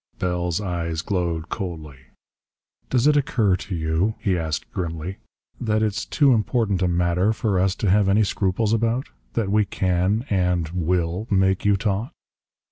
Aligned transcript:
Bell's 0.17 0.59
eyes 0.59 1.03
glowed 1.03 1.49
coldly. 1.49 1.99
"Does 2.89 3.05
it 3.05 3.15
occur 3.15 3.55
to 3.57 3.75
you," 3.75 4.15
he 4.17 4.35
asked 4.35 4.71
grimly, 4.71 5.17
"that 5.59 5.83
it's 5.83 6.07
too 6.07 6.33
important 6.33 6.81
a 6.81 6.87
matter 6.87 7.31
for 7.33 7.59
us 7.59 7.75
to 7.75 7.89
have 7.91 8.09
any 8.09 8.23
scruples 8.23 8.73
about? 8.73 9.09
That 9.33 9.51
we 9.51 9.63
can 9.63 10.25
and 10.27 10.67
will 10.69 11.27
make 11.29 11.65
you 11.65 11.77
talk?" 11.77 12.13